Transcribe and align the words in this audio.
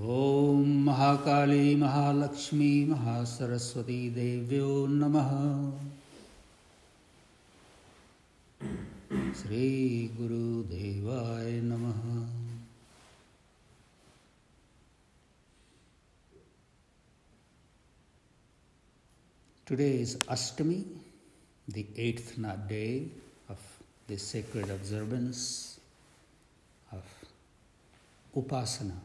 महाकाली 0.00 1.76
महालक्ष्मी 1.76 2.84
महासरस्वती 2.84 4.10
देव्यो 4.10 4.86
नमः। 4.86 5.30
श्रीगुरुदेवाय 9.32 11.60
नमः। 11.60 12.28
Today 19.66 19.92
is 19.92 20.16
Ashtami 20.28 20.86
the 21.70 21.94
eighth 21.98 22.38
न 22.38 22.66
day 22.68 23.10
of 23.50 23.82
the 24.08 24.16
sacred 24.16 24.70
observance 24.70 25.78
of 26.94 28.38
upasana 28.38 29.02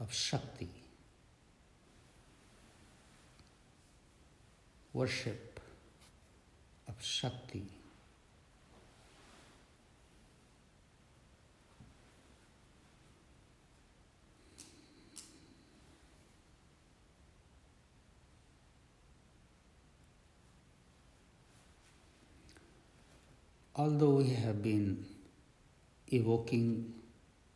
of 0.00 0.12
Shakti, 0.12 0.68
worship 4.92 5.60
of 6.86 6.94
Shakti. 7.02 7.64
Although 23.74 24.16
we 24.16 24.30
have 24.30 24.60
been 24.60 25.04
evoking, 26.08 26.94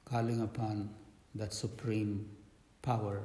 calling 0.05 0.41
upon 0.41 0.89
that 1.35 1.53
supreme 1.53 2.29
power, 2.83 3.23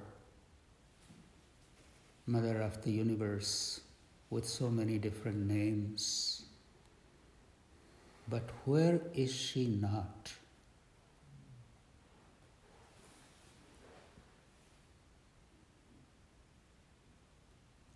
mother 2.25 2.61
of 2.61 2.83
the 2.83 2.91
universe, 2.91 3.81
with 4.29 4.45
so 4.45 4.69
many 4.69 4.97
different 4.97 5.47
names. 5.47 6.43
But 8.29 8.49
where 8.65 8.99
is 9.13 9.33
she 9.33 9.67
not? 9.67 10.33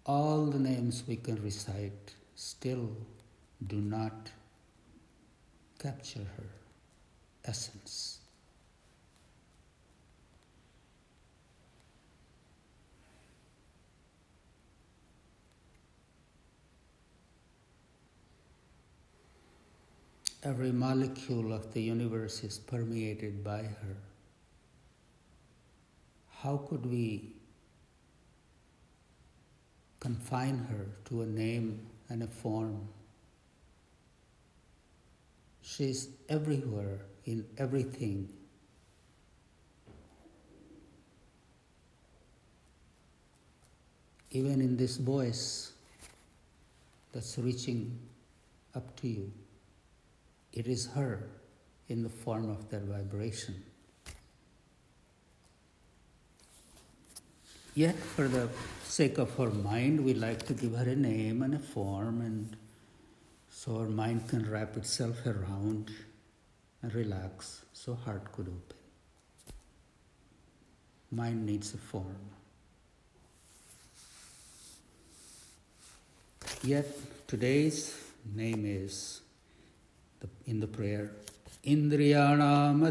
All 0.06 0.46
the 0.46 0.60
names 0.60 1.04
we 1.08 1.18
can 1.18 1.42
recite 1.44 2.16
still 2.36 2.90
do 3.68 3.76
not 3.76 4.30
capture 5.80 6.26
her 6.38 6.50
essence. 7.46 8.21
Every 20.44 20.72
molecule 20.72 21.54
of 21.54 21.72
the 21.72 21.82
universe 21.82 22.44
is 22.44 22.58
permeated 22.58 23.44
by 23.44 23.62
her. 23.62 23.96
How 26.40 26.58
could 26.58 26.84
we 26.84 27.34
confine 30.00 30.58
her 30.58 30.88
to 31.06 31.22
a 31.22 31.28
name 31.28 31.86
and 32.10 32.24
a 32.24 32.28
form? 32.28 32.88
She's 35.62 36.10
everywhere, 36.28 37.02
in 37.26 37.46
everything. 37.60 38.28
Even 44.32 44.60
in 44.60 44.76
this 44.76 44.98
voice 44.98 45.74
that's 47.12 47.38
reaching 47.38 48.00
up 48.74 48.96
to 49.02 49.08
you. 49.08 49.32
It 50.54 50.68
is 50.68 50.88
her 50.88 51.30
in 51.88 52.04
the 52.04 52.10
form 52.10 52.50
of 52.50 52.70
that 52.70 52.84
vibration. 52.84 53.64
Yet, 57.74 57.96
for 57.96 58.28
the 58.28 58.50
sake 58.84 59.18
of 59.18 59.34
her 59.36 59.50
mind, 59.50 60.04
we 60.04 60.14
like 60.14 60.46
to 60.48 60.54
give 60.54 60.76
her 60.76 60.90
a 60.90 60.96
name 60.96 61.42
and 61.42 61.56
a 61.56 61.60
form, 61.60 62.20
and 62.20 62.58
so 63.50 63.80
her 63.80 63.88
mind 63.88 64.28
can 64.28 64.50
wrap 64.50 64.76
itself 64.76 65.26
around 65.26 65.90
and 66.82 66.94
relax, 66.94 67.62
so 67.72 67.96
heart 67.96 68.30
could 68.34 68.48
open. 68.48 68.78
Mind 71.12 71.46
needs 71.46 71.74
a 71.74 71.78
form. 71.78 72.30
Yet, 76.64 76.88
today's 77.28 77.96
name 78.36 78.66
is 78.66 79.22
in 80.46 80.60
the 80.60 80.68
prayer. 80.68 81.12
Indriyanam 81.66 82.82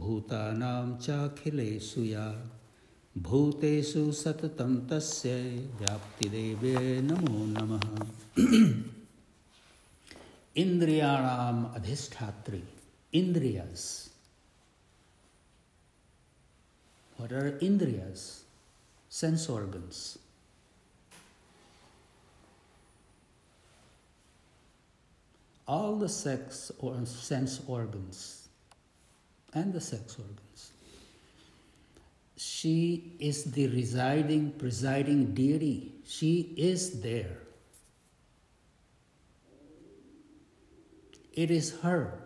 भूतानां 0.00 0.96
चाखिलेषु 0.98 2.02
या 2.04 2.26
भूतेषु 3.26 4.00
सततं 4.20 4.74
तस्य 4.90 5.34
व्याप्तिदेवे 5.80 6.74
नमो 7.08 7.44
नमः 7.50 7.84
इंद्रियाणाम 10.62 11.64
अधिष्ठात्री 11.74 12.62
इंद्रियस 13.20 13.86
What 17.16 17.32
are 17.32 17.52
indriyas? 17.62 18.40
Sense 19.08 19.48
organs. 19.48 20.18
All 25.66 25.96
the 25.96 26.08
sex 26.08 26.70
or 26.78 27.04
sense 27.06 27.60
organs 27.66 28.48
and 29.52 29.72
the 29.72 29.80
sex 29.80 30.16
organs. 30.18 30.72
She 32.36 33.16
is 33.20 33.44
the 33.44 33.68
residing, 33.68 34.52
presiding 34.52 35.34
deity. 35.34 35.94
She 36.06 36.54
is 36.56 37.00
there. 37.00 37.38
It 41.32 41.50
is 41.50 41.80
her 41.80 42.18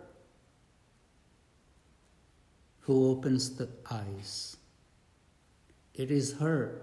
who 2.81 3.09
opens 3.11 3.55
the 3.55 3.69
eyes. 3.89 4.57
It 5.93 6.11
is 6.11 6.33
her 6.33 6.81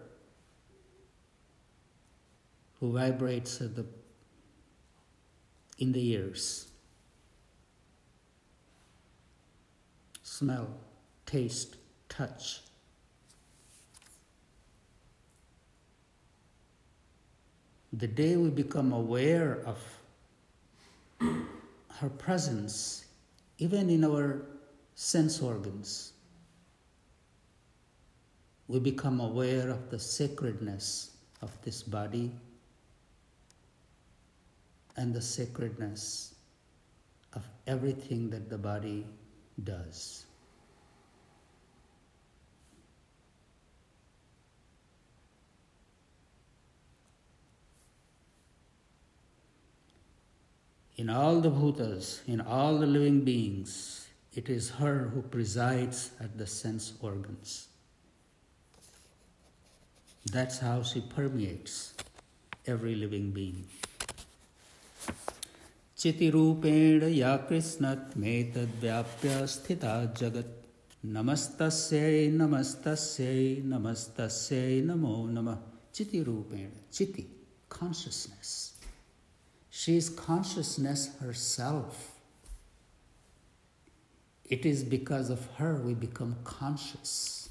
who 2.81 2.93
vibrates 2.93 3.61
at 3.61 3.75
the 3.75 3.87
in 5.79 5.93
the 5.93 6.11
ears. 6.13 6.69
Smell, 10.23 10.69
taste, 11.25 11.77
touch. 12.09 12.61
The 17.93 18.07
day 18.07 18.37
we 18.37 18.51
become 18.51 18.93
aware 18.93 19.63
of 19.65 19.79
her 21.99 22.11
presence, 22.11 23.07
even 23.59 23.89
in 23.89 24.05
our 24.05 24.43
sense 24.95 25.41
organs, 25.41 26.13
we 28.69 28.81
become 28.81 29.21
aware 29.21 29.71
of 29.71 29.91
the 29.91 29.99
sacredness 29.99 31.17
of 31.41 31.51
this 31.63 31.83
body 31.83 32.33
and 34.97 35.15
the 35.15 35.23
sacredness 35.23 36.35
of 37.35 37.47
everything 37.67 38.31
that 38.31 38.49
the 38.49 38.59
body 38.59 39.07
does. 39.63 40.25
In 50.97 51.11
all 51.11 51.43
the 51.43 51.51
bhutas, 51.51 52.27
in 52.27 52.41
all 52.41 52.79
the 52.79 52.87
living 52.87 53.21
beings, 53.21 54.09
it 54.35 54.49
is 54.49 54.71
her 54.71 55.11
who 55.13 55.21
presides 55.21 56.11
at 56.19 56.39
the 56.39 56.47
sense 56.47 56.95
organs. 57.03 57.69
That's 60.33 60.59
how 60.59 60.83
she 60.83 61.03
permeates 61.03 61.93
every 62.67 62.95
living 62.95 63.31
being. 63.31 63.67
चितिरूपेण 66.02 67.04
या 67.14 67.36
कृष्णत्मेतद्व्याप्य 67.50 69.34
स्थिता 69.56 69.94
जगत् 70.22 70.54
नमस्तस्यै 71.18 72.28
नमस्तस्यै 72.38 73.44
नमस्तस्यै 73.74 74.80
नमो 74.86 75.16
नमः 75.36 75.58
चितिरूपेण 75.96 76.72
चिति 76.94 77.26
consciousness 77.76 78.50
she 79.82 79.94
is 79.98 80.08
consciousness 80.24 81.02
herself 81.20 82.00
It 84.52 84.66
is 84.66 84.84
because 84.84 85.30
of 85.30 85.48
her 85.56 85.76
we 85.82 85.94
become 85.94 86.36
conscious. 86.44 87.50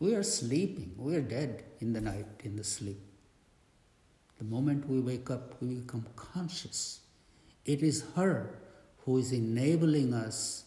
We 0.00 0.14
are 0.14 0.22
sleeping, 0.22 0.94
we 0.96 1.16
are 1.16 1.20
dead 1.20 1.64
in 1.80 1.92
the 1.92 2.00
night, 2.00 2.40
in 2.42 2.56
the 2.56 2.64
sleep. 2.64 3.05
The 4.37 4.43
moment 4.43 4.87
we 4.87 4.99
wake 4.99 5.29
up, 5.31 5.55
we 5.61 5.75
become 5.75 6.05
conscious. 6.15 6.99
It 7.65 7.81
is 7.81 8.05
her 8.15 8.53
who 8.99 9.17
is 9.17 9.31
enabling 9.31 10.13
us 10.13 10.65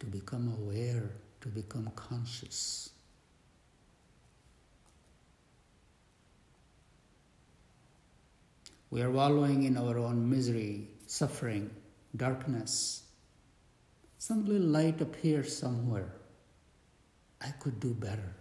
to 0.00 0.06
become 0.06 0.52
aware, 0.60 1.10
to 1.40 1.48
become 1.48 1.90
conscious. 1.94 2.90
We 8.90 9.02
are 9.02 9.10
wallowing 9.10 9.64
in 9.64 9.76
our 9.76 9.98
own 9.98 10.28
misery, 10.28 10.88
suffering, 11.06 11.70
darkness. 12.16 13.02
Some 14.18 14.44
little 14.46 14.68
light 14.68 15.00
appears 15.00 15.56
somewhere. 15.56 16.12
I 17.40 17.50
could 17.50 17.80
do 17.80 17.92
better. 17.92 18.34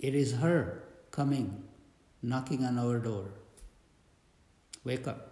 It 0.00 0.14
is 0.14 0.32
her 0.32 0.82
coming, 1.10 1.62
knocking 2.22 2.64
on 2.64 2.78
our 2.78 2.98
door. 2.98 3.26
Wake 4.82 5.06
up. 5.06 5.26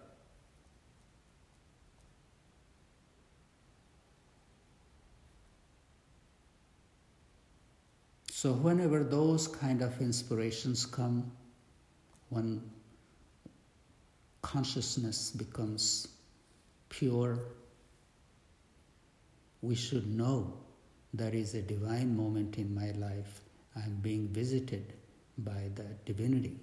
So, 8.30 8.52
whenever 8.52 9.02
those 9.02 9.48
kind 9.48 9.80
of 9.80 10.00
inspirations 10.02 10.84
come, 10.84 11.32
when 12.28 12.60
consciousness 14.42 15.30
becomes 15.30 16.08
pure, 16.90 17.38
we 19.62 19.74
should 19.74 20.06
know 20.06 20.58
there 21.14 21.34
is 21.34 21.54
a 21.54 21.62
divine 21.62 22.14
moment 22.14 22.58
in 22.58 22.74
my 22.74 22.90
life. 22.90 23.40
I'm 23.84 23.98
being 24.02 24.28
visited 24.28 24.92
by 25.38 25.70
the 25.74 25.84
divinity. 26.04 26.56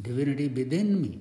Divinity 0.00 0.48
within 0.48 1.00
me 1.00 1.20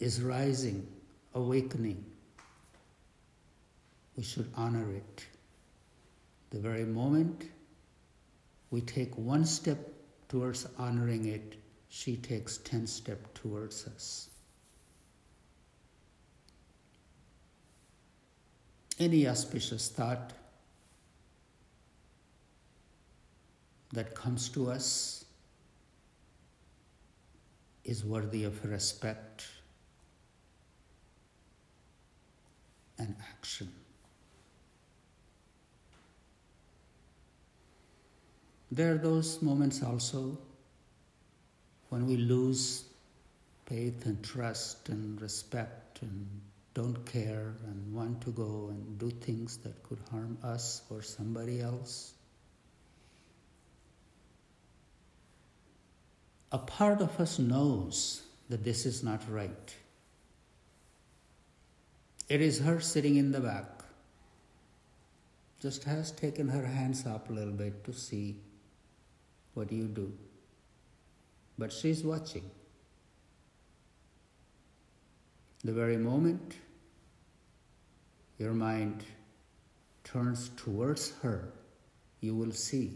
is 0.00 0.20
rising, 0.20 0.86
awakening. 1.34 2.04
We 4.16 4.24
should 4.24 4.50
honor 4.56 4.90
it. 4.92 5.26
The 6.50 6.58
very 6.58 6.84
moment 6.84 7.44
we 8.70 8.80
take 8.80 9.16
one 9.16 9.44
step 9.44 9.78
towards 10.28 10.66
honoring 10.78 11.26
it, 11.26 11.56
she 11.88 12.16
takes 12.16 12.58
10 12.58 12.86
steps 12.86 13.28
towards 13.34 13.86
us. 13.86 14.30
Any 18.98 19.28
auspicious 19.28 19.88
thought 19.88 20.32
that 23.92 24.14
comes 24.14 24.48
to 24.50 24.70
us 24.70 25.24
is 27.84 28.04
worthy 28.04 28.44
of 28.44 28.64
respect 28.64 29.46
and 32.98 33.14
action. 33.30 33.68
There 38.70 38.94
are 38.94 38.98
those 38.98 39.42
moments 39.42 39.82
also 39.82 40.38
when 41.90 42.06
we 42.06 42.16
lose 42.16 42.84
faith 43.66 44.06
and 44.06 44.22
trust 44.24 44.88
and 44.88 45.20
respect 45.20 46.00
and 46.00 46.26
don't 46.72 47.04
care 47.04 47.54
and 47.66 47.92
want 47.92 48.22
to 48.22 48.30
go 48.30 48.68
and 48.70 48.98
do 48.98 49.10
things 49.10 49.58
that 49.58 49.82
could 49.82 49.98
harm 50.10 50.38
us 50.42 50.82
or 50.88 51.02
somebody 51.02 51.60
else. 51.60 52.14
A 56.52 56.58
part 56.58 57.00
of 57.00 57.18
us 57.18 57.38
knows 57.38 58.22
that 58.50 58.62
this 58.62 58.84
is 58.84 59.02
not 59.02 59.22
right. 59.30 59.74
It 62.28 62.42
is 62.42 62.60
her 62.60 62.78
sitting 62.78 63.16
in 63.16 63.32
the 63.32 63.40
back, 63.40 63.82
just 65.60 65.84
has 65.84 66.12
taken 66.12 66.48
her 66.48 66.66
hands 66.66 67.06
up 67.06 67.30
a 67.30 67.32
little 67.32 67.54
bit 67.54 67.84
to 67.84 67.92
see 67.94 68.36
what 69.54 69.72
you 69.72 69.84
do? 69.84 70.12
But 71.58 71.72
she's 71.72 72.04
watching. 72.04 72.50
The 75.64 75.72
very 75.72 75.96
moment 75.96 76.56
your 78.38 78.52
mind 78.52 79.04
turns 80.04 80.50
towards 80.56 81.12
her, 81.22 81.52
you 82.20 82.34
will 82.34 82.52
see 82.52 82.92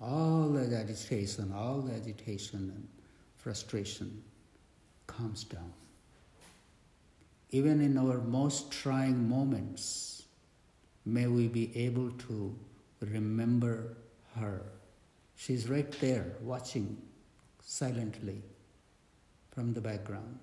all 0.00 0.48
that 0.50 0.72
agitation, 0.72 1.52
all 1.54 1.80
the 1.80 1.94
agitation 1.94 2.72
and 2.74 2.88
frustration 3.36 4.22
calms 5.06 5.44
down. 5.44 5.72
Even 7.50 7.80
in 7.80 7.96
our 7.96 8.18
most 8.18 8.70
trying 8.70 9.28
moments, 9.28 10.24
may 11.06 11.26
we 11.26 11.48
be 11.48 11.76
able 11.76 12.10
to 12.12 12.54
remember 13.00 13.96
her 14.36 14.62
She's 15.38 15.68
right 15.68 15.90
there 16.00 16.32
watching 16.42 17.00
silently 17.62 18.42
from 19.52 19.72
the 19.72 19.80
background. 19.80 20.40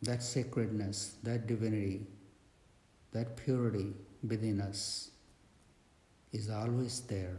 That 0.00 0.22
sacredness, 0.22 1.16
that 1.22 1.46
divinity, 1.46 2.06
that 3.12 3.36
purity 3.36 3.92
within 4.26 4.60
us 4.60 5.10
is 6.32 6.50
always 6.50 7.00
there. 7.02 7.36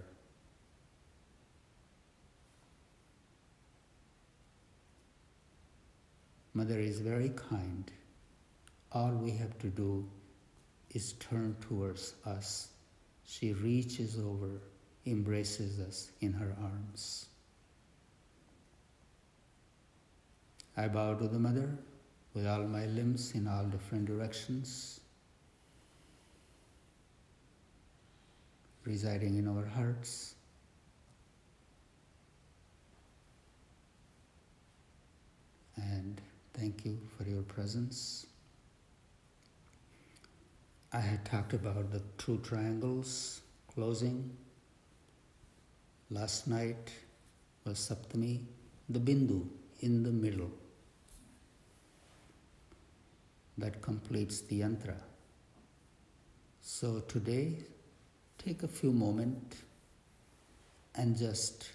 Mother 6.53 6.79
is 6.79 6.99
very 6.99 7.29
kind. 7.29 7.91
All 8.93 9.11
we 9.11 9.31
have 9.31 9.57
to 9.59 9.67
do 9.67 10.07
is 10.91 11.13
turn 11.13 11.55
towards 11.59 12.13
us. 12.25 12.69
She 13.25 13.51
reaches 13.51 14.17
over, 14.17 14.61
embraces 15.05 15.79
us 15.81 16.11
in 16.21 16.31
her 16.31 16.56
arms. 16.61 17.25
I 20.77 20.87
bow 20.87 21.15
to 21.15 21.27
the 21.27 21.39
Mother 21.39 21.77
with 22.33 22.47
all 22.47 22.63
my 22.63 22.85
limbs 22.85 23.33
in 23.33 23.47
all 23.47 23.65
different 23.65 24.06
directions, 24.06 25.01
residing 28.85 29.37
in 29.37 29.47
our 29.47 29.65
hearts. 29.65 30.35
And 35.75 36.21
thank 36.54 36.85
you 36.85 36.97
for 37.18 37.23
your 37.23 37.42
presence. 37.42 38.27
I 40.94 40.99
had 40.99 41.25
talked 41.25 41.54
about 41.54 41.92
the 41.92 42.01
two 42.18 42.37
triangles 42.37 43.42
closing. 43.73 44.31
Last 46.09 46.47
night 46.47 46.92
was 47.65 47.80
Saptami, 47.80 48.42
the 48.87 48.99
Bindu 48.99 49.45
in 49.81 50.04
the 50.04 50.11
middle. 50.11 50.51
That 53.57 53.81
completes 53.81 54.42
the 54.42 54.61
yantra. 54.61 54.95
So 56.61 56.99
today, 57.01 57.57
take 58.45 58.61
a 58.61 58.68
few 58.68 58.92
moments 58.92 59.57
and 60.94 61.18
just 61.18 61.69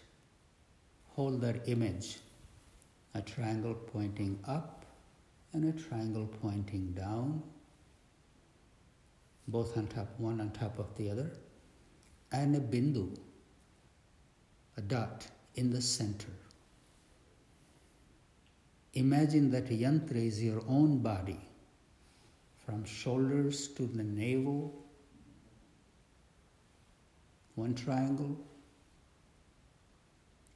hold 1.15 1.41
that 1.41 1.69
image. 1.69 2.19
A 3.15 3.21
triangle 3.21 3.75
pointing 3.75 4.39
up 4.47 4.85
and 5.53 5.65
a 5.65 5.83
triangle 5.83 6.29
pointing 6.41 6.93
down. 6.93 7.43
Both 9.49 9.77
on 9.77 9.89
top, 9.89 10.09
one 10.19 10.41
on 10.41 10.51
top 10.51 10.79
of 10.79 10.97
the 10.97 11.11
other, 11.11 11.33
and 12.31 12.55
a 12.55 12.61
bindu, 12.61 13.19
a 14.77 14.81
dot 14.81 15.27
in 15.57 15.73
the 15.73 15.83
center. 15.83 16.29
Imagine 18.95 19.51
that 19.51 19.71
yantra 19.71 20.25
is 20.25 20.41
your 20.41 20.63
own 20.69 20.99
body, 20.99 21.41
from 22.65 22.85
shoulders 22.85 23.67
to 23.69 23.87
the 23.87 24.05
navel, 24.05 24.73
one 27.55 27.75
triangle, 27.75 28.37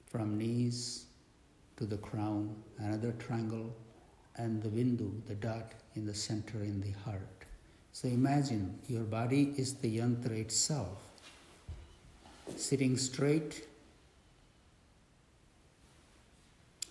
from 0.06 0.38
knees 0.38 1.06
to 1.76 1.84
the 1.84 1.96
crown, 1.96 2.54
another 2.78 3.12
triangle, 3.18 3.74
and 4.36 4.62
the 4.62 4.68
bindu, 4.68 5.10
the 5.26 5.34
dot 5.34 5.72
in 5.96 6.06
the 6.06 6.14
center 6.14 6.62
in 6.62 6.80
the 6.80 6.92
heart. 7.04 7.44
So 7.92 8.08
imagine 8.08 8.78
your 8.88 9.04
body 9.04 9.54
is 9.56 9.74
the 9.74 9.98
yantra 9.98 10.32
itself. 10.32 10.98
Sitting 12.56 12.96
straight, 12.96 13.66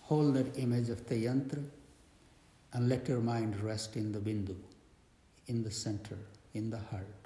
hold 0.00 0.34
that 0.34 0.58
image 0.58 0.88
of 0.88 1.06
the 1.08 1.24
yantra 1.24 1.64
and 2.72 2.88
let 2.88 3.08
your 3.08 3.20
mind 3.20 3.60
rest 3.60 3.96
in 3.96 4.12
the 4.12 4.18
bindu, 4.18 4.56
in 5.46 5.62
the 5.62 5.70
center, 5.70 6.18
in 6.54 6.70
the 6.70 6.78
heart. 6.78 7.23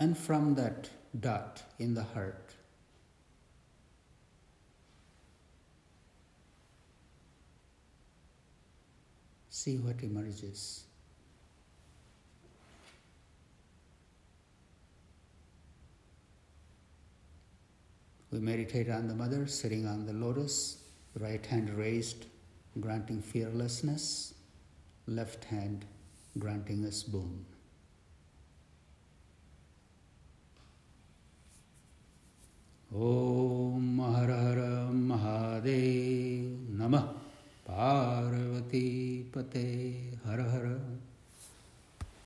And 0.00 0.16
from 0.16 0.54
that 0.54 0.88
dot 1.20 1.62
in 1.78 1.92
the 1.92 2.02
heart, 2.02 2.54
see 9.50 9.76
what 9.76 10.02
emerges. 10.02 10.84
We 18.30 18.38
meditate 18.38 18.88
on 18.88 19.06
the 19.06 19.14
mother 19.14 19.46
sitting 19.46 19.86
on 19.86 20.06
the 20.06 20.14
lotus, 20.14 20.82
right 21.18 21.44
hand 21.44 21.68
raised, 21.76 22.24
granting 22.80 23.20
fearlessness, 23.20 24.32
left 25.06 25.44
hand 25.44 25.84
granting 26.38 26.86
us 26.86 27.02
boon. 27.02 27.44
ॐ 32.92 34.00
हर 34.00 34.30
हर 34.30 34.90
महादेव 34.92 36.78
नमः। 36.78 37.00
पार्वती 37.68 39.22
पते 39.34 39.62
हर 40.24 40.40
हर 40.40 40.64